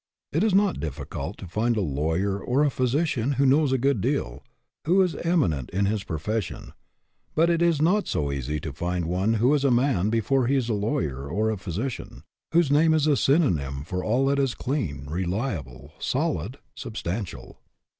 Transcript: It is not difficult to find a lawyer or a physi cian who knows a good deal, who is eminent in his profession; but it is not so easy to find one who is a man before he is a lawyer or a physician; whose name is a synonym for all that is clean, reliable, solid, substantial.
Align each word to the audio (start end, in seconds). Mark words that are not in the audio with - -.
It 0.31 0.43
is 0.43 0.55
not 0.55 0.79
difficult 0.79 1.37
to 1.37 1.45
find 1.47 1.77
a 1.77 1.81
lawyer 1.81 2.39
or 2.43 2.63
a 2.63 2.71
physi 2.71 3.05
cian 3.05 3.33
who 3.33 3.45
knows 3.45 3.71
a 3.71 3.77
good 3.77 4.01
deal, 4.01 4.43
who 4.85 4.99
is 5.03 5.13
eminent 5.17 5.69
in 5.69 5.85
his 5.85 6.03
profession; 6.03 6.73
but 7.35 7.51
it 7.51 7.61
is 7.61 7.83
not 7.83 8.07
so 8.07 8.31
easy 8.31 8.59
to 8.61 8.73
find 8.73 9.05
one 9.05 9.35
who 9.35 9.53
is 9.53 9.63
a 9.63 9.69
man 9.69 10.09
before 10.09 10.47
he 10.47 10.55
is 10.55 10.69
a 10.69 10.73
lawyer 10.73 11.27
or 11.29 11.51
a 11.51 11.55
physician; 11.57 12.23
whose 12.51 12.71
name 12.71 12.95
is 12.95 13.05
a 13.05 13.15
synonym 13.15 13.83
for 13.83 14.03
all 14.03 14.25
that 14.25 14.39
is 14.39 14.55
clean, 14.55 15.05
reliable, 15.07 15.93
solid, 15.99 16.57
substantial. 16.73 17.59